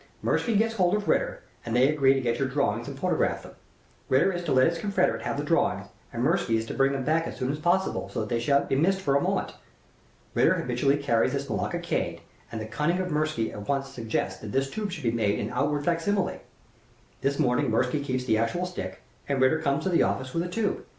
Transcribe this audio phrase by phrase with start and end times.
[0.23, 3.53] Mirsky gets hold of Ritter, and they agree to get your drawings and photograph them.
[4.09, 7.03] Ritter is to let his confederate have the drawings, and Mirsky is to bring them
[7.03, 9.53] back as soon as possible, so that they sha'n't be missed for a moment.
[10.33, 12.19] Ritter habitually carries this Malacca cane,
[12.51, 15.51] and the cunning of Mirsky at once suggests that this tube should be made in
[15.51, 16.41] outward fac simile.
[17.21, 20.49] This morning Mirsky keeps the actual stick, and Ritter comes to the office with the
[20.49, 20.83] tube.